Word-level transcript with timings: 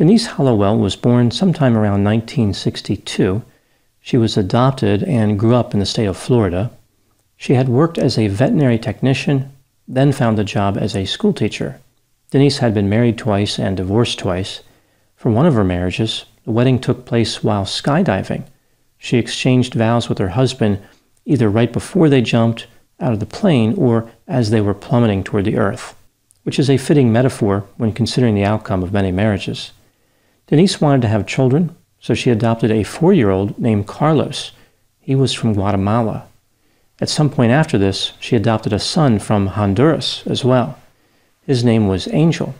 Denise 0.00 0.28
Hollowell 0.28 0.78
was 0.78 0.96
born 0.96 1.30
sometime 1.30 1.76
around 1.76 2.04
1962. 2.04 3.42
She 4.00 4.16
was 4.16 4.34
adopted 4.34 5.02
and 5.02 5.38
grew 5.38 5.54
up 5.54 5.74
in 5.74 5.78
the 5.78 5.84
state 5.84 6.06
of 6.06 6.16
Florida. 6.16 6.70
She 7.36 7.52
had 7.52 7.68
worked 7.68 7.98
as 7.98 8.16
a 8.16 8.28
veterinary 8.28 8.78
technician, 8.78 9.52
then 9.86 10.12
found 10.12 10.38
a 10.38 10.42
job 10.42 10.78
as 10.78 10.96
a 10.96 11.04
schoolteacher. 11.04 11.82
Denise 12.30 12.60
had 12.60 12.72
been 12.72 12.88
married 12.88 13.18
twice 13.18 13.58
and 13.58 13.76
divorced 13.76 14.18
twice. 14.18 14.62
For 15.16 15.30
one 15.30 15.44
of 15.44 15.52
her 15.52 15.64
marriages, 15.64 16.24
the 16.46 16.50
wedding 16.50 16.78
took 16.78 17.04
place 17.04 17.44
while 17.44 17.66
skydiving. 17.66 18.44
She 18.96 19.18
exchanged 19.18 19.74
vows 19.74 20.08
with 20.08 20.16
her 20.16 20.30
husband 20.30 20.78
either 21.26 21.50
right 21.50 21.70
before 21.70 22.08
they 22.08 22.22
jumped 22.22 22.68
out 23.00 23.12
of 23.12 23.20
the 23.20 23.26
plane 23.26 23.74
or 23.76 24.10
as 24.26 24.48
they 24.48 24.62
were 24.62 24.72
plummeting 24.72 25.24
toward 25.24 25.44
the 25.44 25.58
earth, 25.58 25.94
which 26.44 26.58
is 26.58 26.70
a 26.70 26.78
fitting 26.78 27.12
metaphor 27.12 27.66
when 27.76 27.92
considering 27.92 28.34
the 28.34 28.44
outcome 28.44 28.82
of 28.82 28.94
many 28.94 29.12
marriages. 29.12 29.72
Denise 30.50 30.80
wanted 30.80 31.02
to 31.02 31.08
have 31.08 31.28
children, 31.28 31.76
so 32.00 32.12
she 32.12 32.28
adopted 32.28 32.72
a 32.72 32.82
four 32.82 33.12
year 33.12 33.30
old 33.30 33.56
named 33.56 33.86
Carlos. 33.86 34.50
He 34.98 35.14
was 35.14 35.32
from 35.32 35.54
Guatemala. 35.54 36.26
At 37.00 37.08
some 37.08 37.30
point 37.30 37.52
after 37.52 37.78
this, 37.78 38.14
she 38.18 38.34
adopted 38.34 38.72
a 38.72 38.80
son 38.80 39.20
from 39.20 39.46
Honduras 39.46 40.24
as 40.26 40.44
well. 40.44 40.76
His 41.46 41.62
name 41.62 41.86
was 41.86 42.08
Angel. 42.08 42.52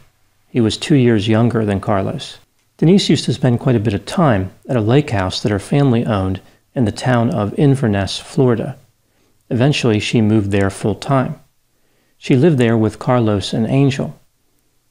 He 0.51 0.61
was 0.61 0.77
two 0.77 0.95
years 0.95 1.27
younger 1.27 1.65
than 1.65 1.81
Carlos. 1.81 2.39
Denise 2.77 3.11
used 3.11 3.25
to 3.25 3.35
spend 3.35 3.59
quite 3.59 3.75
a 3.75 3.81
bit 3.81 3.95
of 3.95 4.07
time 4.07 4.53
at 4.69 4.77
a 4.77 4.81
lake 4.81 5.11
house 5.11 5.43
that 5.43 5.51
her 5.51 5.59
family 5.59 6.07
owned 6.07 6.41
in 6.77 6.85
the 6.85 6.93
town 6.93 7.29
of 7.31 7.59
Inverness, 7.59 8.21
Florida. 8.21 8.79
Eventually, 9.49 9.99
she 9.99 10.21
moved 10.21 10.53
there 10.53 10.71
full 10.71 10.95
time. 10.95 11.41
She 12.19 12.37
lived 12.37 12.59
there 12.59 12.79
with 12.79 13.01
Carlos 13.01 13.53
and 13.53 13.67
Angel. 13.67 14.17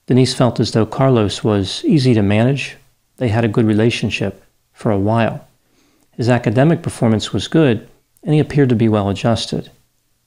Denise 0.05 0.33
felt 0.33 0.59
as 0.59 0.73
though 0.73 0.85
Carlos 0.85 1.45
was 1.45 1.81
easy 1.85 2.13
to 2.13 2.21
manage 2.21 2.75
they 3.19 3.27
had 3.27 3.45
a 3.45 3.49
good 3.49 3.65
relationship 3.65 4.43
for 4.73 4.91
a 4.91 4.97
while. 4.97 5.47
His 6.11 6.29
academic 6.29 6.81
performance 6.81 7.31
was 7.31 7.47
good, 7.47 7.87
and 8.23 8.33
he 8.33 8.39
appeared 8.39 8.69
to 8.69 8.75
be 8.75 8.89
well 8.89 9.09
adjusted. 9.09 9.69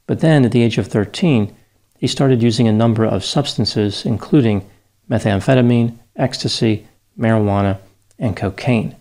But 0.06 0.20
then, 0.20 0.44
at 0.44 0.52
the 0.52 0.62
age 0.62 0.78
of 0.78 0.86
13, 0.86 1.54
he 1.98 2.06
started 2.06 2.42
using 2.42 2.68
a 2.68 2.72
number 2.72 3.04
of 3.04 3.24
substances, 3.24 4.04
including 4.04 4.68
methamphetamine, 5.10 5.98
ecstasy, 6.16 6.86
marijuana, 7.18 7.78
and 8.18 8.36
cocaine. 8.36 8.96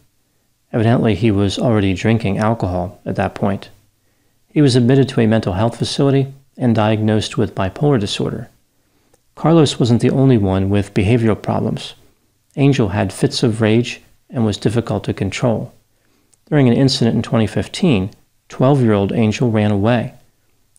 Evidently, 0.73 1.15
he 1.15 1.31
was 1.31 1.59
already 1.59 1.93
drinking 1.93 2.37
alcohol 2.37 2.99
at 3.05 3.15
that 3.17 3.35
point. 3.35 3.69
He 4.47 4.61
was 4.61 4.75
admitted 4.75 5.09
to 5.09 5.21
a 5.21 5.27
mental 5.27 5.53
health 5.53 5.77
facility 5.77 6.33
and 6.57 6.75
diagnosed 6.75 7.37
with 7.37 7.55
bipolar 7.55 7.99
disorder. 7.99 8.49
Carlos 9.35 9.79
wasn't 9.79 10.01
the 10.01 10.11
only 10.11 10.37
one 10.37 10.69
with 10.69 10.93
behavioral 10.93 11.41
problems. 11.41 11.93
Angel 12.55 12.89
had 12.89 13.13
fits 13.13 13.43
of 13.43 13.61
rage 13.61 14.01
and 14.29 14.45
was 14.45 14.57
difficult 14.57 15.03
to 15.05 15.13
control. 15.13 15.73
During 16.49 16.67
an 16.67 16.73
incident 16.73 17.15
in 17.15 17.21
2015, 17.21 18.11
12 18.49 18.81
year 18.81 18.93
old 18.93 19.13
Angel 19.13 19.49
ran 19.49 19.71
away. 19.71 20.13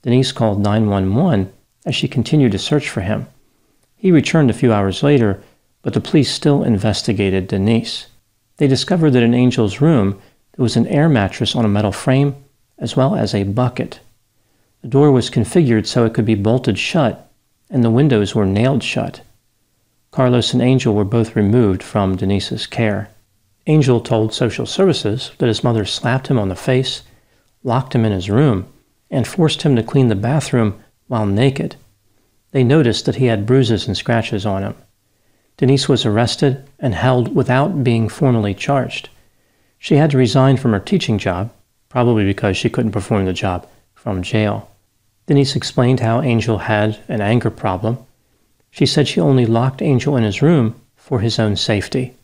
Denise 0.02 0.32
called 0.32 0.60
911 0.60 1.52
as 1.86 1.94
she 1.94 2.08
continued 2.08 2.52
to 2.52 2.58
search 2.58 2.88
for 2.88 3.00
him. 3.00 3.26
He 3.96 4.12
returned 4.12 4.50
a 4.50 4.54
few 4.54 4.72
hours 4.72 5.02
later, 5.02 5.42
but 5.80 5.94
the 5.94 6.00
police 6.00 6.30
still 6.30 6.62
investigated 6.62 7.48
Denise. 7.48 8.06
They 8.58 8.66
discovered 8.66 9.12
that 9.12 9.22
in 9.22 9.34
Angel's 9.34 9.80
room 9.80 10.20
there 10.56 10.62
was 10.62 10.76
an 10.76 10.86
air 10.88 11.08
mattress 11.08 11.56
on 11.56 11.64
a 11.64 11.68
metal 11.68 11.92
frame 11.92 12.36
as 12.78 12.96
well 12.96 13.14
as 13.14 13.34
a 13.34 13.44
bucket. 13.44 14.00
The 14.82 14.88
door 14.88 15.10
was 15.10 15.30
configured 15.30 15.86
so 15.86 16.04
it 16.04 16.12
could 16.12 16.26
be 16.26 16.34
bolted 16.34 16.78
shut, 16.78 17.30
and 17.70 17.82
the 17.82 17.90
windows 17.90 18.34
were 18.34 18.44
nailed 18.44 18.82
shut. 18.82 19.22
Carlos 20.12 20.52
and 20.52 20.60
Angel 20.60 20.94
were 20.94 21.04
both 21.04 21.34
removed 21.34 21.82
from 21.82 22.16
Denise's 22.16 22.66
care. 22.66 23.08
Angel 23.66 23.98
told 23.98 24.34
social 24.34 24.66
services 24.66 25.32
that 25.38 25.46
his 25.46 25.64
mother 25.64 25.86
slapped 25.86 26.28
him 26.28 26.38
on 26.38 26.50
the 26.50 26.54
face, 26.54 27.02
locked 27.64 27.94
him 27.94 28.04
in 28.04 28.12
his 28.12 28.28
room, 28.28 28.66
and 29.10 29.26
forced 29.26 29.62
him 29.62 29.74
to 29.74 29.82
clean 29.82 30.08
the 30.08 30.14
bathroom 30.14 30.78
while 31.08 31.24
naked. 31.24 31.76
They 32.50 32.62
noticed 32.62 33.06
that 33.06 33.16
he 33.16 33.26
had 33.26 33.46
bruises 33.46 33.86
and 33.86 33.96
scratches 33.96 34.44
on 34.44 34.62
him. 34.62 34.74
Denise 35.56 35.88
was 35.88 36.04
arrested 36.04 36.62
and 36.78 36.94
held 36.94 37.34
without 37.34 37.82
being 37.82 38.10
formally 38.10 38.52
charged. 38.52 39.08
She 39.78 39.96
had 39.96 40.10
to 40.10 40.18
resign 40.18 40.58
from 40.58 40.72
her 40.72 40.80
teaching 40.80 41.16
job, 41.16 41.50
probably 41.88 42.26
because 42.26 42.58
she 42.58 42.68
couldn't 42.68 42.92
perform 42.92 43.24
the 43.24 43.32
job 43.32 43.66
from 43.94 44.22
jail. 44.22 44.68
Denise 45.26 45.56
explained 45.56 46.00
how 46.00 46.20
Angel 46.20 46.58
had 46.58 46.98
an 47.08 47.22
anger 47.22 47.50
problem 47.50 48.04
she 48.72 48.86
said 48.86 49.06
she 49.06 49.20
only 49.20 49.44
locked 49.46 49.82
Angel 49.82 50.16
in 50.16 50.24
his 50.24 50.42
room 50.42 50.74
for 50.96 51.20
his 51.20 51.38
own 51.38 51.54
safety. 51.54 52.14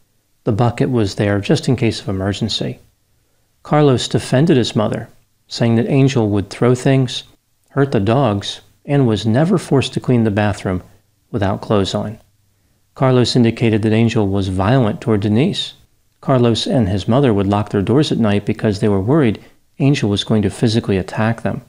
The 0.44 0.53
bucket 0.53 0.91
was 0.91 1.14
there 1.16 1.41
just 1.41 1.69
in 1.69 1.76
case 1.76 2.00
of 2.00 2.09
emergency. 2.09 2.78
Carlos 3.62 4.09
defended 4.09 4.56
his 4.56 4.75
mother, 4.75 5.10
saying 5.47 5.76
that 5.76 5.91
Angel 5.91 6.26
would 6.31 6.48
throw 6.48 6.75
things, 6.75 7.25
hurt 7.70 7.92
the 7.92 8.00
dogs, 8.00 8.62
and 8.87 9.06
was 9.06 9.26
never 9.26 9.58
forced 9.58 9.92
to 9.92 10.00
clean 10.00 10.25
the 10.25 10.31
bathroom 10.31 10.82
without 11.31 11.61
clothes 11.61 11.94
on. 11.94 12.19
Carlos 12.94 13.37
indicated 13.37 13.82
that 13.82 13.93
Angel 13.93 14.26
was 14.26 14.49
violent 14.49 15.02
toward 15.02 15.20
Denise. 15.20 15.75
Carlos 16.22 16.67
and 16.67 16.88
his 16.88 17.06
mother 17.06 17.34
would 17.34 17.46
lock 17.46 17.69
their 17.69 17.82
doors 17.82 18.11
at 18.11 18.19
night 18.19 18.46
because 18.46 18.81
they 18.81 18.88
were 18.88 19.00
worried 19.00 19.38
Angel 19.78 20.08
was 20.08 20.25
going 20.25 20.40
to 20.43 20.50
physically 20.50 20.96
attack 20.96 21.43
them. 21.43 21.61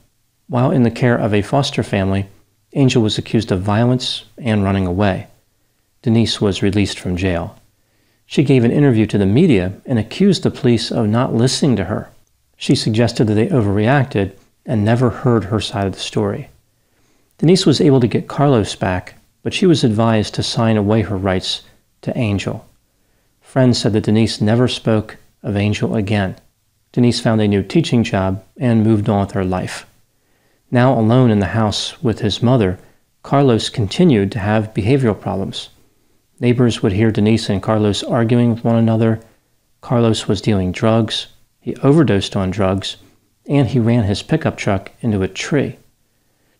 While 0.48 0.70
in 0.70 0.84
the 0.84 0.90
care 0.90 1.18
of 1.18 1.34
a 1.34 1.42
foster 1.42 1.82
family, 1.82 2.26
Angel 2.72 3.02
was 3.02 3.18
accused 3.18 3.50
of 3.50 3.62
violence 3.62 4.24
and 4.38 4.62
running 4.62 4.86
away. 4.86 5.26
Denise 6.02 6.40
was 6.40 6.62
released 6.62 6.98
from 6.98 7.16
jail. 7.16 7.56
She 8.26 8.44
gave 8.44 8.62
an 8.62 8.70
interview 8.70 9.06
to 9.06 9.18
the 9.18 9.26
media 9.26 9.72
and 9.84 9.98
accused 9.98 10.44
the 10.44 10.50
police 10.50 10.92
of 10.92 11.08
not 11.08 11.34
listening 11.34 11.74
to 11.76 11.84
her. 11.84 12.10
She 12.56 12.76
suggested 12.76 13.26
that 13.26 13.34
they 13.34 13.48
overreacted 13.48 14.34
and 14.64 14.84
never 14.84 15.10
heard 15.10 15.44
her 15.44 15.60
side 15.60 15.86
of 15.86 15.94
the 15.94 15.98
story. 15.98 16.48
Denise 17.38 17.66
was 17.66 17.80
able 17.80 18.00
to 18.00 18.06
get 18.06 18.28
Carlos 18.28 18.76
back, 18.76 19.14
but 19.42 19.52
she 19.52 19.66
was 19.66 19.82
advised 19.82 20.34
to 20.34 20.42
sign 20.42 20.76
away 20.76 21.02
her 21.02 21.16
rights 21.16 21.62
to 22.02 22.16
Angel. 22.16 22.68
Friends 23.40 23.78
said 23.78 23.94
that 23.94 24.04
Denise 24.04 24.40
never 24.40 24.68
spoke 24.68 25.16
of 25.42 25.56
Angel 25.56 25.96
again. 25.96 26.36
Denise 26.92 27.18
found 27.18 27.40
a 27.40 27.48
new 27.48 27.62
teaching 27.62 28.04
job 28.04 28.44
and 28.58 28.84
moved 28.84 29.08
on 29.08 29.26
with 29.26 29.32
her 29.32 29.44
life. 29.44 29.86
Now 30.70 30.98
alone 30.98 31.30
in 31.30 31.40
the 31.40 31.46
house 31.46 32.00
with 32.02 32.20
his 32.20 32.42
mother, 32.42 32.78
Carlos 33.22 33.68
continued 33.68 34.30
to 34.32 34.38
have 34.38 34.72
behavioral 34.72 35.20
problems. 35.20 35.70
Neighbors 36.38 36.82
would 36.82 36.92
hear 36.92 37.10
Denise 37.10 37.50
and 37.50 37.62
Carlos 37.62 38.02
arguing 38.02 38.50
with 38.50 38.64
one 38.64 38.76
another. 38.76 39.20
Carlos 39.80 40.28
was 40.28 40.40
dealing 40.40 40.70
drugs. 40.70 41.26
He 41.60 41.74
overdosed 41.76 42.36
on 42.36 42.50
drugs, 42.50 42.96
and 43.46 43.68
he 43.68 43.78
ran 43.80 44.04
his 44.04 44.22
pickup 44.22 44.56
truck 44.56 44.92
into 45.00 45.22
a 45.22 45.28
tree. 45.28 45.76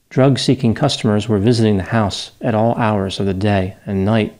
Drug 0.08 0.38
seeking 0.40 0.74
customers 0.74 1.28
were 1.28 1.38
visiting 1.38 1.76
the 1.76 1.84
house 1.84 2.32
at 2.40 2.54
all 2.54 2.74
hours 2.74 3.20
of 3.20 3.26
the 3.26 3.34
day 3.34 3.76
and 3.86 4.04
night. 4.04 4.36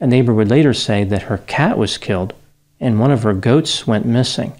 A 0.00 0.06
neighbor 0.06 0.34
would 0.34 0.50
later 0.50 0.74
say 0.74 1.04
that 1.04 1.22
her 1.22 1.38
cat 1.38 1.78
was 1.78 1.96
killed 1.96 2.34
and 2.80 2.98
one 2.98 3.12
of 3.12 3.22
her 3.22 3.34
goats 3.34 3.86
went 3.86 4.04
missing. 4.04 4.52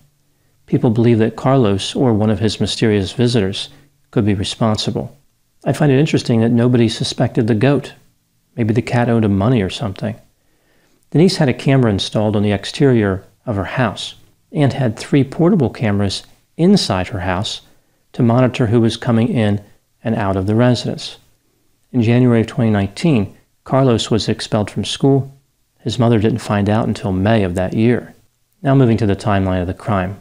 People 0.67 0.91
believe 0.91 1.19
that 1.19 1.35
Carlos 1.35 1.97
or 1.97 2.13
one 2.13 2.31
of 2.31 2.39
his 2.39 2.61
mysterious 2.61 3.13
visitors 3.13 3.71
could 4.11 4.25
be 4.25 4.35
responsible. 4.35 5.17
I 5.65 5.73
find 5.73 5.93
it 5.93 6.01
interesting 6.01 6.41
that 6.41 6.51
nobody 6.51 6.89
suspected 6.89 7.47
the 7.47 7.55
goat. 7.55 7.95
Maybe 8.57 8.75
the 8.75 8.83
cat 8.83 9.09
owed 9.09 9.25
him 9.25 9.37
money 9.37 9.63
or 9.63 9.71
something. 9.71 10.17
Denise 11.11 11.37
had 11.37 11.49
a 11.49 11.55
camera 11.55 11.91
installed 11.91 12.37
on 12.37 12.43
the 12.43 12.53
exterior 12.53 13.25
of 13.47 13.57
her 13.57 13.65
house 13.65 14.15
and 14.53 14.73
had 14.73 14.99
three 14.99 15.25
portable 15.25 15.71
cameras 15.71 16.25
inside 16.57 17.09
her 17.09 17.21
house 17.21 17.63
to 18.13 18.23
monitor 18.23 18.67
who 18.67 18.81
was 18.81 18.97
coming 18.97 19.29
in 19.29 19.63
and 20.03 20.15
out 20.15 20.37
of 20.37 20.47
the 20.47 20.55
residence. 20.55 21.19
In 21.93 22.03
January 22.03 22.41
of 22.41 22.47
2019, 22.47 23.37
Carlos 23.65 24.11
was 24.11 24.29
expelled 24.29 24.71
from 24.71 24.85
school. 24.85 25.33
His 25.81 25.99
mother 25.99 26.19
didn't 26.19 26.39
find 26.39 26.69
out 26.69 26.89
until 26.89 27.13
May 27.13 27.43
of 27.43 27.55
that 27.55 27.75
year. 27.75 28.15
Now, 28.63 28.75
moving 28.75 28.97
to 28.99 29.07
the 29.07 29.17
timeline 29.17 29.61
of 29.61 29.67
the 29.67 29.75
crime. 29.75 30.21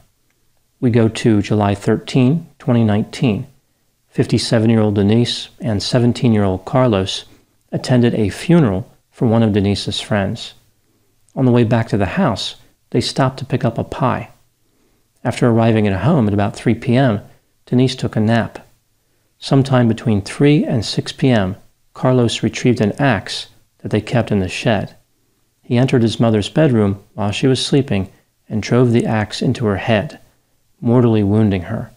We 0.79 0.91
go 0.91 1.09
to 1.09 1.41
July 1.41 1.75
13, 1.75 2.47
2019. 2.57 3.47
57 4.09 4.69
year 4.69 4.81
old 4.81 4.95
Denise 4.95 5.49
and 5.59 5.83
17 5.83 6.33
year 6.33 6.43
old 6.43 6.65
Carlos 6.65 7.25
attended 7.71 8.15
a 8.15 8.29
funeral 8.29 8.91
for 9.11 9.27
one 9.27 9.43
of 9.43 9.53
Denise's 9.53 10.01
friends. 10.01 10.55
On 11.35 11.45
the 11.45 11.51
way 11.51 11.63
back 11.63 11.87
to 11.89 11.97
the 11.97 12.17
house, 12.17 12.55
they 12.89 13.01
stopped 13.01 13.37
to 13.39 13.45
pick 13.45 13.63
up 13.63 13.77
a 13.77 13.83
pie. 13.83 14.31
After 15.23 15.47
arriving 15.47 15.87
at 15.87 16.01
home 16.01 16.27
at 16.27 16.33
about 16.33 16.55
3 16.55 16.73
p.m., 16.75 17.21
Denise 17.67 17.95
took 17.95 18.15
a 18.15 18.19
nap. 18.19 18.65
Sometime 19.37 19.87
between 19.87 20.21
3 20.21 20.65
and 20.65 20.83
6 20.83 21.11
p.m., 21.13 21.55
Carlos 21.93 22.41
retrieved 22.41 22.81
an 22.81 22.93
axe 22.93 23.47
that 23.79 23.91
they 23.91 24.01
kept 24.01 24.31
in 24.31 24.39
the 24.39 24.49
shed. 24.49 24.95
He 25.61 25.77
entered 25.77 26.01
his 26.01 26.19
mother's 26.19 26.49
bedroom 26.49 27.03
while 27.13 27.31
she 27.31 27.45
was 27.45 27.63
sleeping 27.63 28.09
and 28.49 28.63
drove 28.63 28.91
the 28.91 29.05
axe 29.05 29.41
into 29.41 29.65
her 29.65 29.77
head, 29.77 30.19
mortally 30.81 31.21
wounding 31.21 31.63
her. 31.63 31.91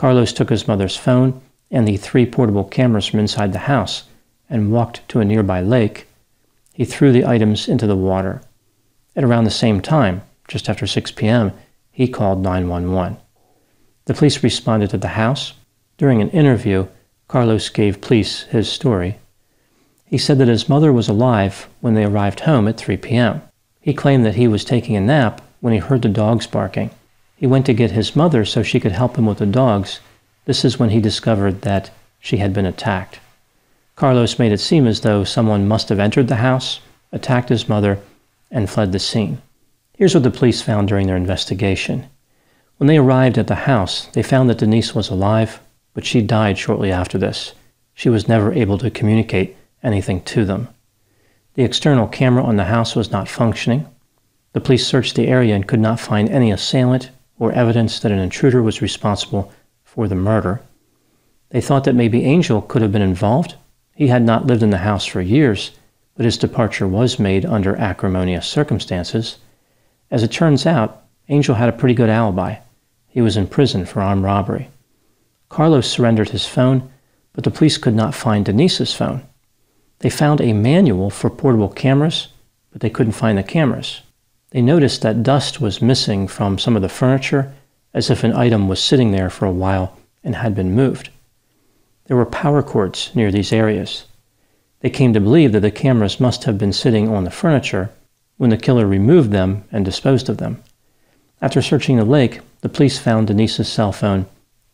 Carlos 0.00 0.32
took 0.32 0.48
his 0.48 0.66
mother's 0.66 0.96
phone 0.96 1.42
and 1.70 1.86
the 1.86 1.98
three 1.98 2.24
portable 2.24 2.64
cameras 2.64 3.04
from 3.04 3.20
inside 3.20 3.52
the 3.52 3.68
house 3.68 4.04
and 4.48 4.72
walked 4.72 5.06
to 5.10 5.20
a 5.20 5.26
nearby 5.26 5.60
lake. 5.60 6.06
He 6.72 6.86
threw 6.86 7.12
the 7.12 7.26
items 7.26 7.68
into 7.68 7.86
the 7.86 7.94
water. 7.94 8.40
At 9.14 9.24
around 9.24 9.44
the 9.44 9.50
same 9.50 9.82
time, 9.82 10.22
just 10.48 10.70
after 10.70 10.86
6 10.86 11.10
p.m., 11.10 11.52
he 11.92 12.08
called 12.08 12.42
911. 12.42 13.18
The 14.06 14.14
police 14.14 14.42
responded 14.42 14.88
to 14.88 14.96
the 14.96 15.08
house. 15.08 15.52
During 15.98 16.22
an 16.22 16.30
interview, 16.30 16.86
Carlos 17.28 17.68
gave 17.68 18.00
police 18.00 18.44
his 18.44 18.72
story. 18.72 19.18
He 20.06 20.16
said 20.16 20.38
that 20.38 20.48
his 20.48 20.66
mother 20.66 20.94
was 20.94 21.10
alive 21.10 21.68
when 21.82 21.92
they 21.92 22.04
arrived 22.06 22.40
home 22.40 22.68
at 22.68 22.78
3 22.78 22.96
p.m. 22.96 23.42
He 23.82 23.92
claimed 23.92 24.24
that 24.24 24.36
he 24.36 24.48
was 24.48 24.64
taking 24.64 24.96
a 24.96 25.00
nap 25.02 25.42
when 25.60 25.74
he 25.74 25.78
heard 25.78 26.00
the 26.00 26.08
dogs 26.08 26.46
barking. 26.46 26.88
He 27.40 27.46
went 27.46 27.64
to 27.64 27.72
get 27.72 27.92
his 27.92 28.14
mother 28.14 28.44
so 28.44 28.62
she 28.62 28.78
could 28.78 28.92
help 28.92 29.16
him 29.16 29.24
with 29.24 29.38
the 29.38 29.46
dogs. 29.46 30.00
This 30.44 30.62
is 30.62 30.78
when 30.78 30.90
he 30.90 31.00
discovered 31.00 31.62
that 31.62 31.90
she 32.18 32.36
had 32.36 32.52
been 32.52 32.66
attacked. 32.66 33.18
Carlos 33.96 34.38
made 34.38 34.52
it 34.52 34.60
seem 34.60 34.86
as 34.86 35.00
though 35.00 35.24
someone 35.24 35.66
must 35.66 35.88
have 35.88 35.98
entered 35.98 36.28
the 36.28 36.36
house, 36.36 36.80
attacked 37.12 37.48
his 37.48 37.66
mother, 37.66 37.98
and 38.50 38.68
fled 38.68 38.92
the 38.92 38.98
scene. 38.98 39.40
Here's 39.96 40.12
what 40.12 40.22
the 40.22 40.30
police 40.30 40.60
found 40.60 40.88
during 40.88 41.06
their 41.06 41.16
investigation. 41.16 42.10
When 42.76 42.88
they 42.88 42.98
arrived 42.98 43.38
at 43.38 43.46
the 43.46 43.64
house, 43.64 44.08
they 44.12 44.22
found 44.22 44.50
that 44.50 44.58
Denise 44.58 44.94
was 44.94 45.08
alive, 45.08 45.60
but 45.94 46.04
she 46.04 46.20
died 46.20 46.58
shortly 46.58 46.92
after 46.92 47.16
this. 47.16 47.54
She 47.94 48.10
was 48.10 48.28
never 48.28 48.52
able 48.52 48.76
to 48.76 48.90
communicate 48.90 49.56
anything 49.82 50.20
to 50.24 50.44
them. 50.44 50.68
The 51.54 51.64
external 51.64 52.06
camera 52.06 52.44
on 52.44 52.56
the 52.56 52.64
house 52.64 52.94
was 52.94 53.10
not 53.10 53.30
functioning. 53.30 53.86
The 54.52 54.60
police 54.60 54.86
searched 54.86 55.16
the 55.16 55.28
area 55.28 55.54
and 55.54 55.66
could 55.66 55.80
not 55.80 55.98
find 55.98 56.28
any 56.28 56.52
assailant 56.52 57.08
or 57.40 57.50
evidence 57.52 57.98
that 57.98 58.12
an 58.12 58.20
intruder 58.20 58.62
was 58.62 58.82
responsible 58.82 59.52
for 59.82 60.06
the 60.06 60.14
murder. 60.14 60.60
They 61.48 61.60
thought 61.60 61.82
that 61.84 61.96
maybe 61.96 62.24
Angel 62.24 62.62
could 62.62 62.82
have 62.82 62.92
been 62.92 63.02
involved. 63.02 63.56
He 63.96 64.06
had 64.06 64.22
not 64.22 64.46
lived 64.46 64.62
in 64.62 64.70
the 64.70 64.78
house 64.78 65.06
for 65.06 65.20
years, 65.20 65.72
but 66.14 66.24
his 66.26 66.38
departure 66.38 66.86
was 66.86 67.18
made 67.18 67.44
under 67.44 67.74
acrimonious 67.76 68.46
circumstances. 68.46 69.38
As 70.10 70.22
it 70.22 70.30
turns 70.30 70.66
out, 70.66 71.02
Angel 71.28 71.54
had 71.54 71.68
a 71.68 71.76
pretty 71.76 71.94
good 71.94 72.10
alibi. 72.10 72.56
He 73.08 73.22
was 73.22 73.36
in 73.36 73.46
prison 73.46 73.86
for 73.86 74.02
armed 74.02 74.22
robbery. 74.22 74.68
Carlos 75.48 75.88
surrendered 75.88 76.28
his 76.28 76.46
phone, 76.46 76.90
but 77.32 77.44
the 77.44 77.50
police 77.50 77.78
could 77.78 77.94
not 77.94 78.14
find 78.14 78.44
Denise's 78.44 78.92
phone. 78.92 79.26
They 80.00 80.10
found 80.10 80.40
a 80.40 80.52
manual 80.52 81.08
for 81.10 81.30
portable 81.30 81.68
cameras, 81.68 82.28
but 82.70 82.80
they 82.82 82.90
couldn't 82.90 83.12
find 83.12 83.38
the 83.38 83.42
cameras. 83.42 84.02
They 84.50 84.62
noticed 84.62 85.02
that 85.02 85.22
dust 85.22 85.60
was 85.60 85.80
missing 85.80 86.26
from 86.26 86.58
some 86.58 86.74
of 86.74 86.82
the 86.82 86.88
furniture, 86.88 87.52
as 87.94 88.10
if 88.10 88.24
an 88.24 88.32
item 88.32 88.66
was 88.66 88.82
sitting 88.82 89.12
there 89.12 89.30
for 89.30 89.46
a 89.46 89.52
while 89.52 89.96
and 90.24 90.34
had 90.34 90.54
been 90.54 90.74
moved. 90.74 91.10
There 92.06 92.16
were 92.16 92.26
power 92.26 92.62
cords 92.62 93.10
near 93.14 93.30
these 93.30 93.52
areas. 93.52 94.06
They 94.80 94.90
came 94.90 95.12
to 95.12 95.20
believe 95.20 95.52
that 95.52 95.60
the 95.60 95.70
cameras 95.70 96.18
must 96.18 96.44
have 96.44 96.58
been 96.58 96.72
sitting 96.72 97.08
on 97.08 97.24
the 97.24 97.30
furniture 97.30 97.90
when 98.38 98.50
the 98.50 98.56
killer 98.56 98.86
removed 98.86 99.30
them 99.30 99.64
and 99.70 99.84
disposed 99.84 100.28
of 100.28 100.38
them. 100.38 100.62
After 101.40 101.62
searching 101.62 101.96
the 101.96 102.04
lake, 102.04 102.40
the 102.62 102.68
police 102.68 102.98
found 102.98 103.28
Denise's 103.28 103.68
cell 103.68 103.92
phone 103.92 104.26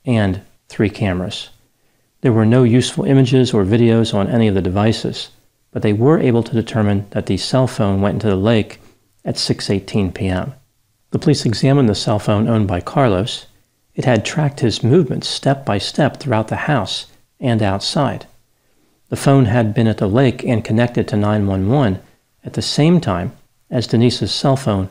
and 0.06 0.40
three 0.68 0.90
cameras. 0.90 1.50
There 2.22 2.32
were 2.32 2.46
no 2.46 2.62
useful 2.62 3.04
images 3.04 3.52
or 3.52 3.64
videos 3.64 4.14
on 4.14 4.28
any 4.28 4.48
of 4.48 4.54
the 4.54 4.62
devices, 4.62 5.30
but 5.70 5.82
they 5.82 5.92
were 5.92 6.18
able 6.18 6.42
to 6.42 6.54
determine 6.54 7.06
that 7.10 7.26
the 7.26 7.36
cell 7.36 7.66
phone 7.66 8.00
went 8.00 8.14
into 8.14 8.28
the 8.28 8.36
lake 8.36 8.80
at 9.26 9.34
6:18 9.34 10.14
p.m. 10.14 10.54
The 11.10 11.18
police 11.18 11.44
examined 11.44 11.88
the 11.88 11.94
cell 11.94 12.18
phone 12.18 12.48
owned 12.48 12.68
by 12.68 12.80
Carlos. 12.80 13.46
It 13.94 14.04
had 14.04 14.24
tracked 14.24 14.60
his 14.60 14.82
movements 14.82 15.28
step 15.28 15.66
by 15.66 15.78
step 15.78 16.18
throughout 16.18 16.48
the 16.48 16.64
house 16.70 17.06
and 17.40 17.62
outside. 17.62 18.26
The 19.08 19.16
phone 19.16 19.46
had 19.46 19.74
been 19.74 19.88
at 19.88 19.98
the 19.98 20.08
lake 20.08 20.44
and 20.44 20.64
connected 20.64 21.08
to 21.08 21.16
911 21.16 22.00
at 22.44 22.54
the 22.54 22.62
same 22.62 23.00
time 23.00 23.32
as 23.68 23.86
Denise's 23.86 24.32
cell 24.32 24.56
phone 24.56 24.88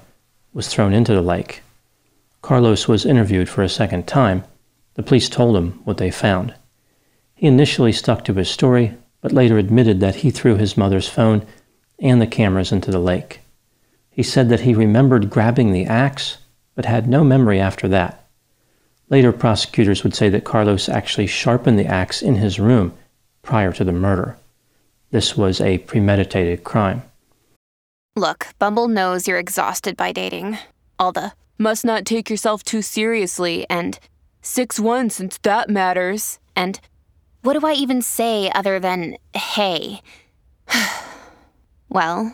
was 0.54 0.68
thrown 0.68 0.94
into 0.94 1.14
the 1.14 1.22
lake. 1.22 1.62
Carlos 2.42 2.88
was 2.88 3.06
interviewed 3.06 3.50
for 3.50 3.64
a 3.64 3.70
second 3.70 4.06
time. 4.06 4.44
The 4.96 5.04
police 5.04 5.30
told 5.30 5.56
him 5.56 5.80
what 5.84 5.98
they 5.98 6.12
found. 6.12 6.54
He 7.34 7.48
initially 7.48 7.92
stuck 7.92 8.24
to 8.26 8.34
his 8.34 8.50
story, 8.50 8.96
but 9.22 9.32
later 9.32 9.58
admitted 9.58 10.00
that 10.02 10.16
he 10.16 10.32
threw 10.32 10.56
his 10.56 10.78
mother's 10.78 11.10
phone 11.10 11.46
and 12.00 12.22
the 12.22 12.28
cameras 12.28 12.72
into 12.72 12.92
the 12.92 13.00
lake. 13.00 13.40
He 14.16 14.24
said 14.24 14.48
that 14.48 14.62
he 14.62 14.74
remembered 14.74 15.30
grabbing 15.30 15.74
the 15.74 15.86
axe, 15.86 16.38
but 16.74 16.86
had 16.86 17.06
no 17.06 17.22
memory 17.22 17.60
after 17.60 17.90
that. 17.90 18.26
Later, 19.10 19.34
prosecutors 19.34 20.06
would 20.06 20.16
say 20.16 20.30
that 20.30 20.46
Carlos 20.46 20.88
actually 20.88 21.28
sharpened 21.28 21.78
the 21.78 21.86
axe 21.86 22.22
in 22.22 22.36
his 22.36 22.58
room 22.58 22.94
prior 23.42 23.74
to 23.74 23.84
the 23.84 23.92
murder. 23.92 24.38
This 25.12 25.36
was 25.36 25.60
a 25.60 25.80
premeditated 25.80 26.64
crime. 26.64 27.04
Look, 28.16 28.48
Bumble 28.58 28.88
knows 28.88 29.28
you're 29.28 29.38
exhausted 29.38 29.98
by 29.98 30.14
dating. 30.14 30.60
All 30.98 31.12
the 31.12 31.34
must 31.58 31.84
not 31.84 32.06
take 32.06 32.30
yourself 32.30 32.64
too 32.64 32.82
seriously 32.82 33.66
and 33.70 34.00
6 34.42 34.80
1 34.80 35.10
since 35.10 35.38
that 35.40 35.70
matters. 35.70 36.40
And 36.56 36.80
what 37.42 37.60
do 37.60 37.68
I 37.68 37.74
even 37.74 38.02
say 38.02 38.50
other 38.56 38.80
than 38.80 39.18
hey? 39.34 40.02
well, 41.90 42.34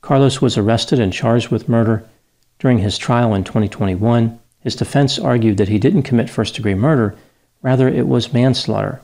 Carlos 0.00 0.40
was 0.40 0.56
arrested 0.56 0.98
and 0.98 1.12
charged 1.12 1.48
with 1.48 1.68
murder. 1.68 2.08
During 2.58 2.78
his 2.78 2.98
trial 2.98 3.34
in 3.34 3.44
2021, 3.44 4.38
his 4.60 4.76
defense 4.76 5.18
argued 5.18 5.56
that 5.56 5.68
he 5.68 5.78
didn't 5.78 6.02
commit 6.02 6.30
first 6.30 6.54
degree 6.54 6.74
murder, 6.74 7.16
rather, 7.62 7.88
it 7.88 8.08
was 8.08 8.32
manslaughter. 8.32 9.00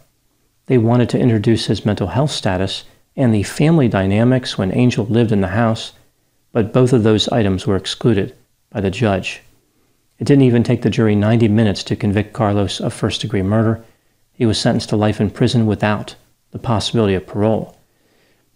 They 0.67 0.79
wanted 0.79 1.09
to 1.11 1.19
introduce 1.19 1.67
his 1.67 1.85
mental 1.85 2.09
health 2.09 2.31
status 2.31 2.85
and 3.17 3.35
the 3.35 3.43
family 3.43 3.89
dynamics 3.89 4.59
when 4.59 4.73
Angel 4.73 5.07
lived 5.07 5.33
in 5.33 5.41
the 5.41 5.49
house, 5.49 5.93
but 6.53 6.73
both 6.73 6.93
of 6.93 7.03
those 7.03 7.29
items 7.29 7.67
were 7.67 7.77
excluded 7.77 8.35
by 8.71 8.81
the 8.81 8.91
judge. 8.91 9.43
It 10.19 10.25
didn't 10.25 10.45
even 10.45 10.63
take 10.63 10.83
the 10.83 10.91
jury 10.91 11.15
90 11.15 11.49
minutes 11.49 11.83
to 11.85 11.97
convict 11.97 12.33
Carlos 12.33 12.81
of 12.81 12.93
first 12.93 13.21
degree 13.21 13.43
murder. 13.43 13.85
He 14.33 14.47
was 14.47 14.59
sentenced 14.59 14.89
to 14.91 14.97
life 14.97 15.21
in 15.21 15.31
prison 15.31 15.67
without 15.67 16.15
the 16.51 16.59
possibility 16.59 17.15
of 17.15 17.27
parole. 17.27 17.76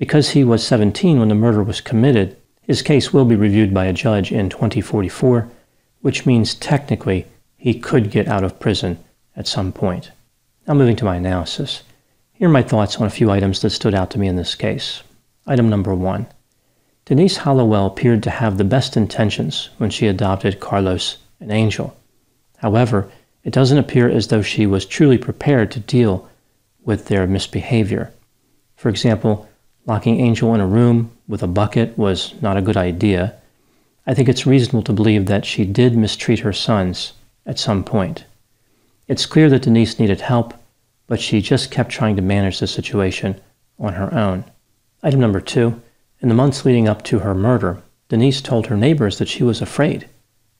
Because 0.01 0.31
he 0.31 0.45
was 0.45 0.67
17 0.67 1.19
when 1.19 1.29
the 1.29 1.35
murder 1.35 1.63
was 1.63 1.83
committed, 1.83 2.35
his 2.63 2.81
case 2.81 3.13
will 3.13 3.27
be 3.27 3.37
reviewed 3.37 3.75
by 3.75 3.85
a 3.85 3.93
judge 3.93 4.33
in 4.33 4.49
2044, 4.49 5.47
which 6.01 6.25
means 6.25 6.55
technically 6.55 7.27
he 7.59 7.79
could 7.79 8.11
get 8.11 8.27
out 8.27 8.43
of 8.43 8.59
prison 8.59 8.99
at 9.37 9.47
some 9.47 9.73
point. 9.73 10.11
Now, 10.67 10.73
moving 10.73 10.97
to 10.97 11.05
my 11.05 11.17
analysis. 11.17 11.83
Here 12.33 12.49
are 12.49 12.51
my 12.51 12.63
thoughts 12.63 12.97
on 12.97 13.07
a 13.07 13.11
few 13.11 13.31
items 13.31 13.61
that 13.61 13.71
stood 13.71 13.93
out 13.93 14.11
to 14.13 14.19
me 14.19 14.27
in 14.27 14.37
this 14.37 14.55
case. 14.55 15.03
Item 15.47 15.69
number 15.69 15.95
one 15.95 16.29
Denise 17.05 17.37
Hollowell 17.37 17.85
appeared 17.85 18.23
to 18.23 18.31
have 18.31 18.57
the 18.57 18.65
best 18.65 18.97
intentions 18.97 19.69
when 19.77 19.91
she 19.91 20.07
adopted 20.07 20.61
Carlos 20.61 21.19
and 21.41 21.53
Angel. 21.53 21.95
However, 22.57 23.13
it 23.45 23.53
doesn't 23.53 23.77
appear 23.77 24.09
as 24.09 24.29
though 24.29 24.41
she 24.41 24.67
was 24.67 24.87
truly 24.87 25.19
prepared 25.19 25.71
to 25.73 25.81
deal 25.81 26.27
with 26.83 27.09
their 27.09 27.27
misbehavior. 27.27 28.15
For 28.77 28.89
example, 28.89 29.47
locking 29.91 30.21
Angel 30.21 30.55
in 30.55 30.61
a 30.61 30.67
room 30.67 31.11
with 31.29 31.43
a 31.43 31.47
bucket 31.61 31.99
was 31.99 32.41
not 32.41 32.57
a 32.57 32.63
good 32.63 32.77
idea. 32.77 33.35
I 34.07 34.15
think 34.15 34.29
it's 34.29 34.47
reasonable 34.47 34.85
to 34.85 34.93
believe 34.93 35.27
that 35.27 35.45
she 35.45 35.65
did 35.65 35.97
mistreat 35.97 36.41
her 36.41 36.53
sons 36.53 37.13
at 37.45 37.59
some 37.59 37.83
point. 37.85 38.25
It's 39.09 39.27
clear 39.27 39.51
that 39.51 39.63
Denise 39.63 39.99
needed 39.99 40.21
help 40.21 40.55
but 41.11 41.21
she 41.21 41.43
just 41.43 41.73
kept 41.73 41.91
trying 41.91 42.15
to 42.15 42.23
manage 42.23 42.61
the 42.61 42.69
situation 42.69 43.35
on 43.81 43.95
her 43.95 44.15
own. 44.15 44.45
Item 45.03 45.19
number 45.19 45.41
two 45.41 45.83
In 46.21 46.29
the 46.29 46.37
months 46.37 46.65
leading 46.65 46.87
up 46.87 47.03
to 47.07 47.19
her 47.19 47.35
murder, 47.35 47.83
Denise 48.09 48.41
told 48.41 48.69
her 48.69 48.77
neighbors 48.77 49.19
that 49.19 49.27
she 49.27 49.43
was 49.43 49.61
afraid. 49.61 50.09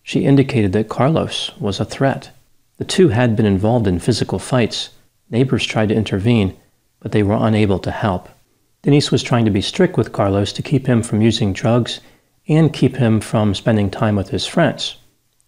She 0.03 0.25
indicated 0.25 0.73
that 0.73 0.89
Carlos 0.89 1.57
was 1.59 1.79
a 1.79 1.85
threat. 1.85 2.31
The 2.79 2.85
two 2.85 3.11
had 3.11 3.37
been 3.37 3.47
involved 3.47 3.87
in 3.87 4.01
physical 4.01 4.41
fights. 4.41 4.91
Neighbors 5.31 5.65
tried 5.65 5.91
to 5.91 5.95
intervene, 5.95 6.57
but 6.99 7.13
they 7.13 7.23
were 7.23 7.39
unable 7.39 7.79
to 7.79 7.93
help. 7.93 8.29
Denise 8.83 9.11
was 9.11 9.23
trying 9.23 9.45
to 9.45 9.51
be 9.51 9.61
strict 9.61 9.99
with 9.99 10.13
Carlos 10.13 10.55
to 10.55 10.63
keep 10.63 10.87
him 10.87 11.03
from 11.03 11.21
using 11.21 11.53
drugs 11.53 12.01
and 12.49 12.73
keep 12.73 12.97
him 12.97 13.21
from 13.21 13.55
spending 13.55 13.91
time 13.91 14.17
with 14.17 14.31
his 14.31 14.47
friends, 14.47 14.97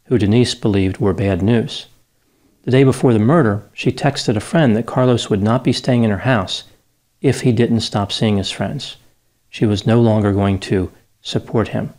who 0.05 0.19
Denise 0.19 0.55
believed 0.55 0.99
were 0.99 1.15
bad 1.15 1.41
news. 1.41 1.87
The 2.65 2.71
day 2.71 2.85
before 2.85 3.15
the 3.15 3.19
murder, 3.19 3.62
she 3.73 3.91
texted 3.91 4.37
a 4.37 4.41
friend 4.41 4.77
that 4.77 4.85
Carlos 4.85 5.31
would 5.31 5.43
not 5.43 5.65
be 5.65 5.73
staying 5.73 6.05
in 6.05 6.11
her 6.11 6.19
house 6.19 6.65
if 7.23 7.41
he 7.41 7.53
didn't 7.53 7.81
stop 7.81 8.12
seeing 8.12 8.37
his 8.37 8.51
friends. 8.51 8.97
She 9.49 9.65
was 9.65 9.87
no 9.87 9.99
longer 9.99 10.33
going 10.33 10.59
to 10.61 10.93
support 11.23 11.69
him. 11.69 11.95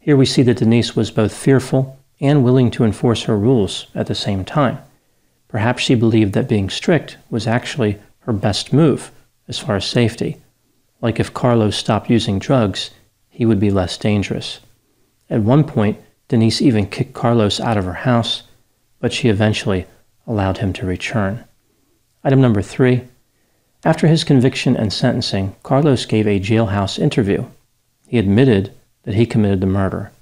Here 0.00 0.18
we 0.18 0.26
see 0.26 0.42
that 0.42 0.58
Denise 0.58 0.94
was 0.94 1.10
both 1.10 1.34
fearful 1.34 1.98
and 2.20 2.44
willing 2.44 2.70
to 2.72 2.84
enforce 2.84 3.22
her 3.22 3.38
rules 3.38 3.86
at 3.94 4.06
the 4.06 4.14
same 4.14 4.44
time. 4.44 4.78
Perhaps 5.48 5.82
she 5.82 5.94
believed 5.94 6.34
that 6.34 6.48
being 6.48 6.68
strict 6.68 7.16
was 7.30 7.46
actually 7.46 7.98
her 8.20 8.34
best 8.34 8.74
move 8.74 9.12
as 9.48 9.58
far 9.58 9.76
as 9.76 9.86
safety. 9.86 10.41
Like 11.02 11.20
if 11.20 11.34
Carlos 11.34 11.76
stopped 11.76 12.08
using 12.08 12.38
drugs, 12.38 12.90
he 13.28 13.44
would 13.44 13.60
be 13.60 13.70
less 13.70 13.98
dangerous. 13.98 14.60
At 15.28 15.42
one 15.42 15.64
point, 15.64 16.00
Denise 16.28 16.62
even 16.62 16.86
kicked 16.86 17.12
Carlos 17.12 17.60
out 17.60 17.76
of 17.76 17.84
her 17.84 17.92
house 17.92 18.44
but 19.02 19.12
she 19.12 19.28
eventually 19.28 19.84
allowed 20.26 20.58
him 20.58 20.72
to 20.72 20.86
return. 20.86 21.44
Item 22.24 22.40
number 22.40 22.62
three. 22.62 23.02
After 23.84 24.06
his 24.06 24.22
conviction 24.22 24.76
and 24.76 24.92
sentencing, 24.92 25.56
Carlos 25.64 26.06
gave 26.06 26.26
a 26.26 26.38
jailhouse 26.38 27.00
interview. 27.00 27.44
He 28.06 28.16
admitted 28.18 28.72
that 29.02 29.14
he 29.14 29.26
committed 29.26 29.60
the 29.60 29.66
murder. 29.66 30.12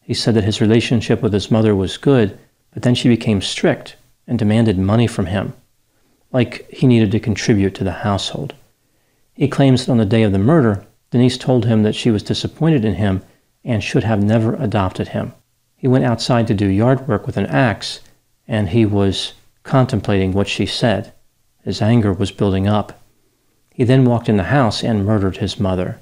He 0.00 0.14
said 0.14 0.34
that 0.34 0.44
his 0.44 0.60
relationship 0.60 1.20
with 1.20 1.32
his 1.32 1.50
mother 1.50 1.74
was 1.74 1.96
good, 1.96 2.38
but 2.72 2.84
then 2.84 2.94
she 2.94 3.08
became 3.08 3.42
strict 3.42 3.96
and 4.28 4.38
demanded 4.38 4.78
money 4.78 5.08
from 5.08 5.26
him, 5.26 5.52
like 6.30 6.70
he 6.70 6.86
needed 6.86 7.10
to 7.10 7.18
contribute 7.18 7.74
to 7.74 7.84
the 7.84 8.06
household. 8.06 8.54
He 9.34 9.48
claims 9.48 9.86
that 9.86 9.92
on 9.92 9.98
the 9.98 10.04
day 10.04 10.22
of 10.22 10.32
the 10.32 10.38
murder, 10.38 10.84
Denise 11.10 11.38
told 11.38 11.64
him 11.64 11.82
that 11.82 11.94
she 11.94 12.10
was 12.10 12.22
disappointed 12.22 12.84
in 12.84 12.94
him 12.94 13.22
and 13.64 13.82
should 13.82 14.04
have 14.04 14.22
never 14.22 14.54
adopted 14.54 15.08
him. 15.08 15.32
He 15.76 15.88
went 15.88 16.04
outside 16.04 16.46
to 16.48 16.54
do 16.54 16.66
yard 16.66 17.08
work 17.08 17.26
with 17.26 17.36
an 17.36 17.46
axe 17.46 18.00
and 18.46 18.68
he 18.68 18.84
was 18.84 19.32
contemplating 19.62 20.32
what 20.32 20.48
she 20.48 20.66
said. 20.66 21.12
His 21.64 21.80
anger 21.80 22.12
was 22.12 22.30
building 22.30 22.66
up. 22.66 23.00
He 23.72 23.84
then 23.84 24.04
walked 24.04 24.28
in 24.28 24.36
the 24.36 24.44
house 24.44 24.82
and 24.82 25.06
murdered 25.06 25.38
his 25.38 25.60
mother. 25.60 26.00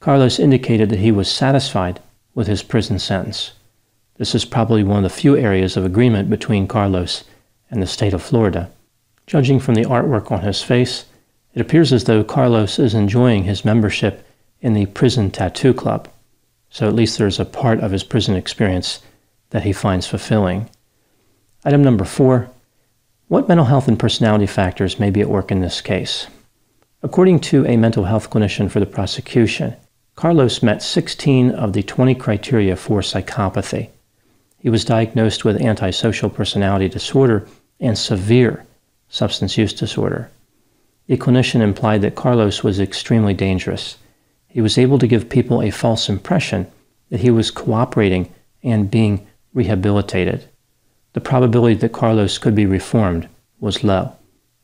Carlos 0.00 0.38
indicated 0.38 0.90
that 0.90 0.98
he 0.98 1.12
was 1.12 1.30
satisfied 1.30 2.00
with 2.34 2.46
his 2.46 2.62
prison 2.62 2.98
sentence. 2.98 3.52
This 4.16 4.34
is 4.34 4.44
probably 4.44 4.82
one 4.82 4.98
of 4.98 5.02
the 5.02 5.10
few 5.10 5.36
areas 5.36 5.76
of 5.76 5.84
agreement 5.84 6.30
between 6.30 6.66
Carlos 6.66 7.24
and 7.70 7.82
the 7.82 7.86
state 7.86 8.14
of 8.14 8.22
Florida. 8.22 8.70
Judging 9.26 9.60
from 9.60 9.74
the 9.74 9.84
artwork 9.84 10.30
on 10.30 10.40
his 10.40 10.62
face, 10.62 11.06
it 11.56 11.62
appears 11.62 11.90
as 11.90 12.04
though 12.04 12.22
Carlos 12.22 12.78
is 12.78 12.92
enjoying 12.92 13.44
his 13.44 13.64
membership 13.64 14.28
in 14.60 14.74
the 14.74 14.84
prison 14.84 15.30
tattoo 15.30 15.72
club. 15.72 16.06
So 16.68 16.86
at 16.86 16.94
least 16.94 17.16
there's 17.16 17.40
a 17.40 17.46
part 17.46 17.80
of 17.80 17.92
his 17.92 18.04
prison 18.04 18.36
experience 18.36 19.00
that 19.50 19.62
he 19.62 19.72
finds 19.72 20.06
fulfilling. 20.06 20.68
Item 21.64 21.82
number 21.82 22.04
four 22.04 22.50
What 23.28 23.48
mental 23.48 23.64
health 23.64 23.88
and 23.88 23.98
personality 23.98 24.44
factors 24.44 25.00
may 25.00 25.08
be 25.08 25.22
at 25.22 25.30
work 25.30 25.50
in 25.50 25.62
this 25.62 25.80
case? 25.80 26.26
According 27.02 27.40
to 27.40 27.64
a 27.64 27.78
mental 27.78 28.04
health 28.04 28.28
clinician 28.28 28.70
for 28.70 28.78
the 28.78 28.84
prosecution, 28.84 29.76
Carlos 30.14 30.62
met 30.62 30.82
16 30.82 31.52
of 31.52 31.72
the 31.72 31.82
20 31.82 32.14
criteria 32.16 32.76
for 32.76 33.00
psychopathy. 33.00 33.88
He 34.58 34.68
was 34.68 34.84
diagnosed 34.84 35.46
with 35.46 35.62
antisocial 35.62 36.28
personality 36.28 36.90
disorder 36.90 37.48
and 37.80 37.96
severe 37.96 38.66
substance 39.08 39.56
use 39.56 39.72
disorder. 39.72 40.30
The 41.06 41.16
clinician 41.16 41.60
implied 41.60 42.02
that 42.02 42.14
Carlos 42.14 42.62
was 42.62 42.80
extremely 42.80 43.34
dangerous. 43.34 43.96
He 44.48 44.60
was 44.60 44.78
able 44.78 44.98
to 44.98 45.06
give 45.06 45.28
people 45.28 45.62
a 45.62 45.70
false 45.70 46.08
impression 46.08 46.66
that 47.10 47.20
he 47.20 47.30
was 47.30 47.50
cooperating 47.50 48.32
and 48.62 48.90
being 48.90 49.26
rehabilitated 49.54 50.48
the 51.16 51.20
probability 51.22 51.74
that 51.76 51.94
Carlos 51.94 52.36
could 52.36 52.54
be 52.54 52.66
reformed 52.66 53.26
was 53.58 53.82
low. 53.82 54.12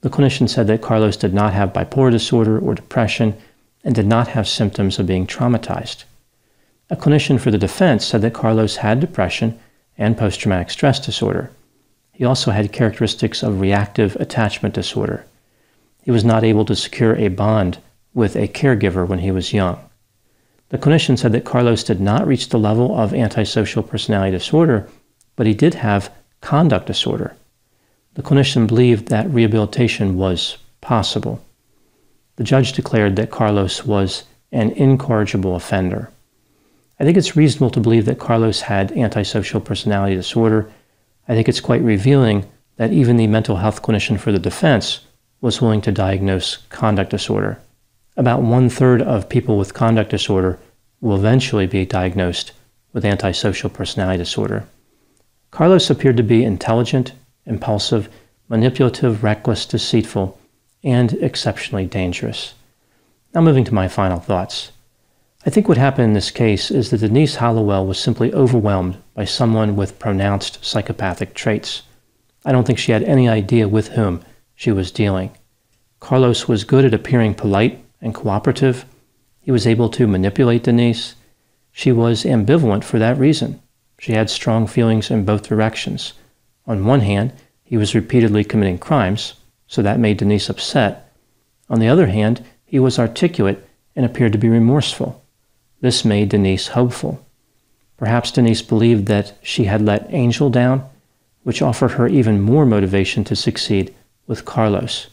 The 0.02 0.10
clinician 0.10 0.50
said 0.50 0.66
that 0.66 0.82
Carlos 0.82 1.16
did 1.16 1.32
not 1.32 1.54
have 1.54 1.72
bipolar 1.72 2.10
disorder 2.10 2.58
or 2.58 2.74
depression 2.74 3.34
and 3.82 3.94
did 3.94 4.04
not 4.04 4.28
have 4.28 4.46
symptoms 4.46 4.98
of 4.98 5.06
being 5.06 5.26
traumatized. 5.26 6.04
A 6.90 6.96
clinician 6.96 7.40
for 7.40 7.50
the 7.50 7.56
defense 7.56 8.04
said 8.04 8.20
that 8.20 8.34
Carlos 8.34 8.76
had 8.76 9.00
depression 9.00 9.58
and 9.96 10.18
post 10.18 10.40
traumatic 10.40 10.68
stress 10.68 11.00
disorder. 11.00 11.50
He 12.12 12.22
also 12.22 12.50
had 12.50 12.70
characteristics 12.70 13.42
of 13.42 13.58
reactive 13.58 14.14
attachment 14.16 14.74
disorder. 14.74 15.24
He 16.02 16.10
was 16.10 16.24
not 16.24 16.44
able 16.44 16.64
to 16.66 16.76
secure 16.76 17.16
a 17.16 17.28
bond 17.28 17.78
with 18.12 18.36
a 18.36 18.48
caregiver 18.48 19.06
when 19.06 19.20
he 19.20 19.30
was 19.30 19.52
young. 19.52 19.78
The 20.68 20.78
clinician 20.78 21.18
said 21.18 21.32
that 21.32 21.44
Carlos 21.44 21.84
did 21.84 22.00
not 22.00 22.26
reach 22.26 22.48
the 22.48 22.58
level 22.58 22.98
of 22.98 23.14
antisocial 23.14 23.82
personality 23.82 24.32
disorder, 24.32 24.88
but 25.36 25.46
he 25.46 25.54
did 25.54 25.74
have 25.74 26.12
conduct 26.40 26.86
disorder. 26.86 27.36
The 28.14 28.22
clinician 28.22 28.66
believed 28.66 29.08
that 29.08 29.30
rehabilitation 29.30 30.16
was 30.16 30.58
possible. 30.80 31.42
The 32.36 32.44
judge 32.44 32.72
declared 32.72 33.16
that 33.16 33.30
Carlos 33.30 33.84
was 33.84 34.24
an 34.50 34.70
incorrigible 34.72 35.54
offender. 35.54 36.10
I 36.98 37.04
think 37.04 37.16
it's 37.16 37.36
reasonable 37.36 37.70
to 37.70 37.80
believe 37.80 38.04
that 38.06 38.18
Carlos 38.18 38.62
had 38.62 38.92
antisocial 38.92 39.60
personality 39.60 40.14
disorder. 40.14 40.70
I 41.28 41.34
think 41.34 41.48
it's 41.48 41.60
quite 41.60 41.82
revealing 41.82 42.50
that 42.76 42.92
even 42.92 43.16
the 43.16 43.26
mental 43.26 43.56
health 43.56 43.82
clinician 43.82 44.18
for 44.18 44.32
the 44.32 44.38
defense 44.38 45.00
was 45.42 45.60
willing 45.60 45.82
to 45.82 45.92
diagnose 45.92 46.56
conduct 46.70 47.10
disorder. 47.10 47.60
About 48.16 48.40
one 48.42 48.70
third 48.70 49.02
of 49.02 49.28
people 49.28 49.58
with 49.58 49.74
conduct 49.74 50.10
disorder 50.10 50.58
will 51.02 51.16
eventually 51.16 51.66
be 51.66 51.84
diagnosed 51.84 52.52
with 52.92 53.04
antisocial 53.04 53.68
personality 53.68 54.18
disorder. 54.18 54.64
Carlos 55.50 55.90
appeared 55.90 56.16
to 56.16 56.22
be 56.22 56.44
intelligent, 56.44 57.12
impulsive, 57.44 58.08
manipulative, 58.48 59.24
reckless, 59.24 59.66
deceitful, 59.66 60.38
and 60.84 61.12
exceptionally 61.14 61.86
dangerous. 61.86 62.54
Now, 63.34 63.40
moving 63.40 63.64
to 63.64 63.74
my 63.74 63.88
final 63.88 64.20
thoughts. 64.20 64.70
I 65.44 65.50
think 65.50 65.66
what 65.66 65.78
happened 65.78 66.04
in 66.04 66.12
this 66.12 66.30
case 66.30 66.70
is 66.70 66.90
that 66.90 66.98
Denise 66.98 67.36
Hollowell 67.36 67.86
was 67.86 67.98
simply 67.98 68.32
overwhelmed 68.32 68.96
by 69.14 69.24
someone 69.24 69.74
with 69.74 69.98
pronounced 69.98 70.64
psychopathic 70.64 71.34
traits. 71.34 71.82
I 72.44 72.52
don't 72.52 72.64
think 72.64 72.78
she 72.78 72.92
had 72.92 73.02
any 73.02 73.28
idea 73.28 73.66
with 73.66 73.88
whom 73.88 74.22
she 74.62 74.70
was 74.70 74.92
dealing. 74.92 75.28
Carlos 75.98 76.46
was 76.46 76.62
good 76.62 76.84
at 76.84 76.94
appearing 76.94 77.34
polite 77.34 77.84
and 78.00 78.14
cooperative. 78.14 78.84
He 79.40 79.50
was 79.50 79.66
able 79.66 79.88
to 79.88 80.06
manipulate 80.06 80.62
Denise. 80.62 81.16
She 81.72 81.90
was 81.90 82.22
ambivalent 82.22 82.84
for 82.84 83.00
that 83.00 83.18
reason. 83.18 83.60
She 83.98 84.12
had 84.12 84.30
strong 84.30 84.68
feelings 84.68 85.10
in 85.10 85.24
both 85.24 85.48
directions. 85.48 86.12
On 86.64 86.86
one 86.86 87.00
hand, 87.00 87.32
he 87.64 87.76
was 87.76 87.96
repeatedly 87.96 88.44
committing 88.44 88.78
crimes, 88.78 89.34
so 89.66 89.82
that 89.82 89.98
made 89.98 90.18
Denise 90.18 90.48
upset. 90.48 91.12
On 91.68 91.80
the 91.80 91.88
other 91.88 92.06
hand, 92.06 92.44
he 92.64 92.78
was 92.78 93.00
articulate 93.00 93.68
and 93.96 94.06
appeared 94.06 94.30
to 94.30 94.38
be 94.38 94.48
remorseful. 94.48 95.24
This 95.80 96.04
made 96.04 96.28
Denise 96.28 96.68
hopeful. 96.68 97.26
Perhaps 97.96 98.30
Denise 98.30 98.62
believed 98.62 99.06
that 99.06 99.32
she 99.42 99.64
had 99.64 99.82
let 99.82 100.14
Angel 100.14 100.50
down, 100.50 100.88
which 101.42 101.62
offered 101.62 101.90
her 101.92 102.06
even 102.06 102.40
more 102.40 102.64
motivation 102.64 103.24
to 103.24 103.34
succeed 103.34 103.92
with 104.26 104.44
Carlos. 104.44 105.08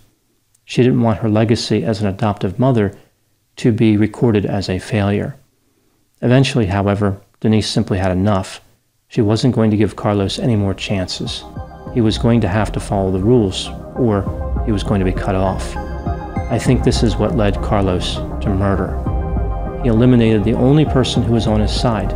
She 0.65 0.83
didn't 0.83 1.01
want 1.01 1.19
her 1.19 1.29
legacy 1.29 1.83
as 1.83 2.01
an 2.01 2.07
adoptive 2.07 2.59
mother 2.59 2.97
to 3.57 3.71
be 3.71 3.97
recorded 3.97 4.45
as 4.45 4.69
a 4.69 4.79
failure. 4.79 5.35
Eventually, 6.21 6.67
however, 6.67 7.19
Denise 7.39 7.69
simply 7.69 7.97
had 7.97 8.11
enough. 8.11 8.61
She 9.07 9.21
wasn't 9.21 9.55
going 9.55 9.71
to 9.71 9.77
give 9.77 9.95
Carlos 9.95 10.37
any 10.37 10.55
more 10.55 10.73
chances. 10.73 11.43
He 11.93 12.01
was 12.01 12.17
going 12.17 12.41
to 12.41 12.47
have 12.47 12.71
to 12.73 12.79
follow 12.79 13.11
the 13.11 13.23
rules, 13.23 13.69
or 13.95 14.63
he 14.65 14.71
was 14.71 14.83
going 14.83 14.99
to 14.99 15.05
be 15.05 15.11
cut 15.11 15.35
off. 15.35 15.75
I 16.51 16.59
think 16.59 16.83
this 16.83 17.03
is 17.03 17.15
what 17.15 17.35
led 17.35 17.55
Carlos 17.61 18.15
to 18.15 18.49
murder. 18.49 18.95
He 19.83 19.89
eliminated 19.89 20.43
the 20.43 20.53
only 20.53 20.85
person 20.85 21.23
who 21.23 21.33
was 21.33 21.47
on 21.47 21.61
his 21.61 21.71
side, 21.71 22.11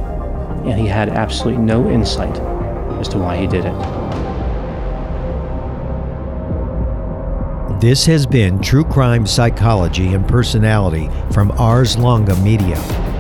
and 0.66 0.80
he 0.80 0.88
had 0.88 1.10
absolutely 1.10 1.64
no 1.64 1.90
insight 1.90 2.38
as 3.00 3.08
to 3.10 3.18
why 3.18 3.38
he 3.38 3.48
did 3.48 3.66
it. 3.66 3.74
This 7.80 8.06
has 8.06 8.26
been 8.26 8.62
True 8.62 8.86
Crime 8.86 9.28
Psychology 9.28 10.14
and 10.14 10.26
Personality 10.28 11.10
from 11.32 11.52
Ars 11.52 11.98
Longa 11.98 12.36
Media. 12.38 12.76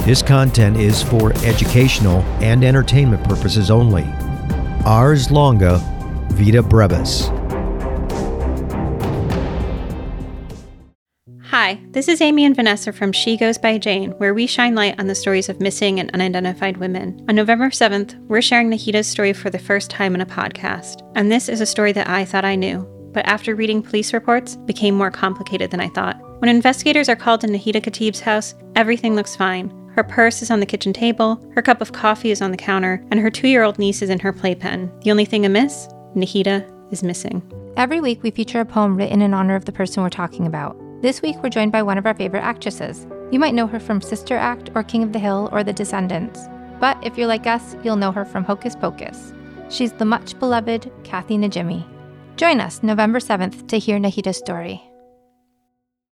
This 0.05 0.22
content 0.22 0.77
is 0.77 1.03
for 1.03 1.33
educational 1.43 2.22
and 2.41 2.63
entertainment 2.63 3.24
purposes 3.25 3.69
only. 3.69 4.05
Ars 4.86 5.31
Longa 5.31 5.77
Vita 6.31 6.63
Brevis. 6.63 7.29
Hi, 11.53 11.79
this 11.91 12.07
is 12.07 12.19
Amy 12.19 12.45
and 12.45 12.55
Vanessa 12.55 12.91
from 12.91 13.12
She 13.12 13.38
Goes 13.38 13.57
by 13.57 13.77
Jane, 13.77 14.12
where 14.13 14.33
we 14.33 14.48
shine 14.48 14.75
light 14.75 15.00
on 15.00 15.07
the 15.07 15.13
stories 15.13 15.50
of 15.50 15.62
missing 15.62 16.00
and 16.00 16.10
unidentified 16.12 16.77
women. 16.77 17.24
On 17.29 17.36
November 17.36 17.69
7th, 17.69 18.17
we're 18.27 18.41
sharing 18.41 18.69
Nahida's 18.72 19.07
story 19.07 19.33
for 19.33 19.50
the 19.50 19.60
first 19.60 19.89
time 19.91 20.15
in 20.15 20.22
a 20.22 20.25
podcast. 20.25 21.07
And 21.15 21.31
this 21.31 21.48
is 21.50 21.62
a 21.62 21.65
story 21.65 21.91
that 21.91 22.10
I 22.10 22.25
thought 22.25 22.43
I 22.43 22.55
knew, 22.55 22.88
but 23.13 23.25
after 23.25 23.55
reading 23.55 23.82
police 23.82 24.13
reports, 24.13 24.55
became 24.55 24.96
more 24.96 25.12
complicated 25.12 25.72
than 25.72 25.79
I 25.79 25.89
thought. 25.89 26.20
When 26.39 26.50
investigators 26.50 27.08
are 27.08 27.15
called 27.15 27.41
to 27.41 27.48
Nahida 27.48 27.82
Khatib's 27.82 28.20
house, 28.20 28.55
everything 28.75 29.15
looks 29.15 29.36
fine. 29.36 29.72
Her 29.96 30.03
purse 30.03 30.41
is 30.41 30.50
on 30.50 30.60
the 30.60 30.65
kitchen 30.65 30.91
table, 30.91 31.39
her 31.53 31.62
cup 31.62 31.79
of 31.79 31.91
coffee 31.91 32.32
is 32.32 32.41
on 32.41 32.51
the 32.51 32.58
counter, 32.58 33.05
and 33.12 33.20
her 33.20 33.29
two 33.29 33.48
year 33.48 33.63
old 33.63 33.77
niece 33.77 34.01
is 34.01 34.10
in 34.10 34.20
her 34.20 34.34
playpen. 34.34 34.91
The 35.01 35.12
only 35.12 35.25
thing 35.25 35.46
amiss? 35.46 35.88
Nahida 36.15 36.67
is 36.91 37.03
missing. 37.03 37.41
Every 37.77 38.01
week, 38.01 38.24
we 38.24 38.32
feature 38.32 38.60
a 38.60 38.65
poem 38.65 38.96
written 38.96 39.22
in 39.22 39.34
honor 39.34 39.55
of 39.55 39.65
the 39.65 39.72
person 39.72 40.03
we're 40.03 40.10
talking 40.10 40.46
about. 40.46 40.75
This 41.01 41.22
week, 41.22 41.38
we're 41.41 41.50
joined 41.50 41.72
by 41.72 41.84
one 41.84 41.98
of 41.98 42.05
our 42.05 42.13
favorite 42.13 42.43
actresses. 42.43 43.08
You 43.32 43.39
might 43.39 43.53
know 43.53 43.67
her 43.67 43.79
from 43.79 44.01
Sister 44.01 44.38
Act 44.38 44.70
or 44.75 44.84
King 44.84 45.03
of 45.03 45.12
the 45.12 45.20
Hill 45.20 45.50
or 45.51 45.63
The 45.63 45.74
Descendants. 45.74 46.48
But 46.79 46.98
if 47.03 47.17
you're 47.17 47.27
like 47.27 47.48
us, 47.48 47.75
you'll 47.84 47.96
know 47.96 48.12
her 48.12 48.25
from 48.25 48.43
Hocus 48.43 48.75
Pocus. 48.75 49.34
She's 49.70 49.91
the 49.93 50.05
much 50.05 50.38
beloved 50.39 50.91
Kathy 51.03 51.38
Najimy. 51.38 51.92
Join 52.35 52.59
us 52.59 52.81
November 52.83 53.19
7th 53.19 53.67
to 53.67 53.77
hear 53.77 53.99
Nahida's 53.99 54.37
story. 54.37 54.92